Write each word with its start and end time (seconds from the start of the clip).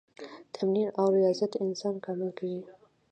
تمرین 0.53 0.89
او 0.97 1.05
ریاضت 1.15 1.51
انسان 1.65 1.95
کامل 2.05 2.31
کوي. 2.37 2.61